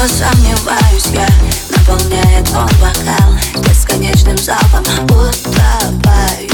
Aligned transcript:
снова 0.00 0.06
сомневаюсь 0.06 1.06
я 1.12 1.28
Наполняет 1.70 2.48
он 2.50 2.68
бокал 2.80 3.62
бесконечным 3.62 4.36
залпом 4.36 4.84
Утопаю 5.04 6.48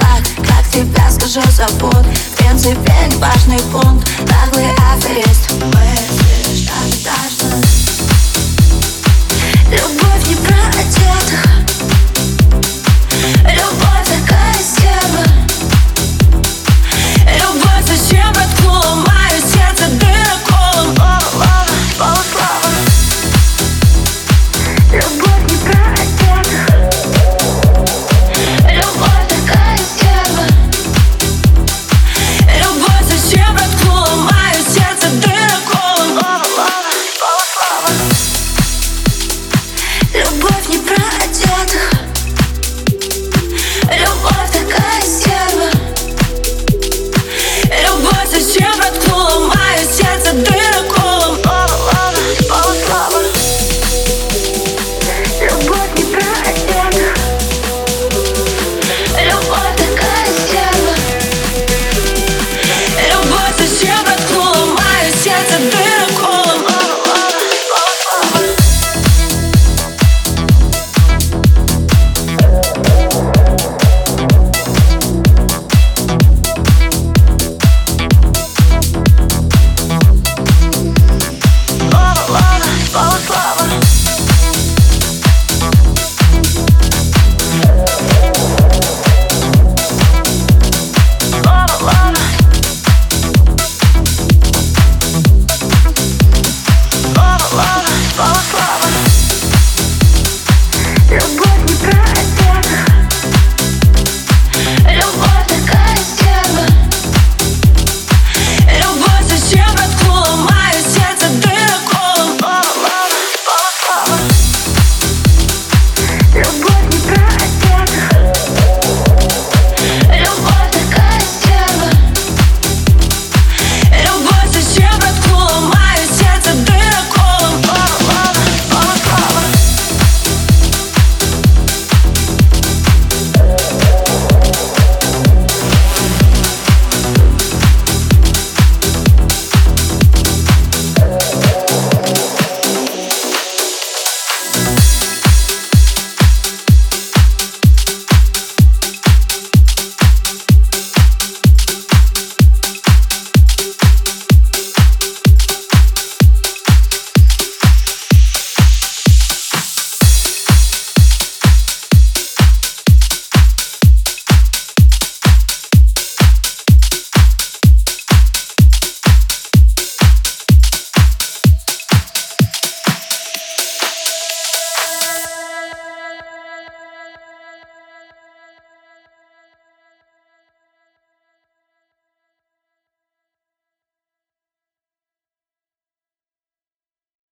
Ах, 0.00 0.22
как 0.46 0.68
тебя, 0.70 1.10
скажу, 1.10 1.40
забот 1.50 2.06
В 2.06 2.36
принципе, 2.36 2.92
не 3.08 3.16
важный 3.16 3.60
пункт. 3.70 4.08
Наглый 4.20 4.70
аферист. 4.92 5.50
Мы 5.60 6.50
лишь 6.50 6.66